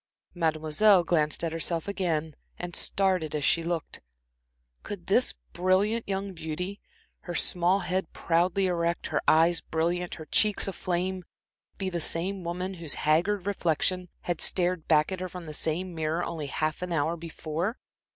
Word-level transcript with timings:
Mademoiselle 0.33 1.03
glanced 1.03 1.43
at 1.43 1.51
herself 1.51 1.87
again, 1.87 2.35
and 2.57 2.75
started 2.75 3.35
as 3.35 3.45
she 3.45 3.61
looked. 3.61 4.01
Could 4.81 5.05
this 5.05 5.35
brilliant 5.53 6.09
young 6.09 6.33
beauty, 6.33 6.81
her 7.25 7.35
small 7.35 7.81
head 7.81 8.11
proudly 8.11 8.65
erect, 8.65 9.05
her 9.09 9.21
eyes 9.27 9.61
brilliant, 9.61 10.15
her 10.15 10.25
cheeks 10.25 10.67
aflame, 10.67 11.23
be 11.77 11.87
the 11.87 12.01
same 12.01 12.43
woman 12.43 12.73
whose 12.73 12.95
haggard 13.05 13.45
reflection 13.45 14.09
had 14.21 14.41
stared 14.41 14.87
back 14.87 15.11
at 15.11 15.19
her 15.19 15.29
from 15.29 15.45
the 15.45 15.53
same 15.53 15.93
mirror 15.93 16.23
only 16.23 16.47
half 16.47 16.81
an 16.81 16.91
hour 16.91 17.15
before? 17.15 17.77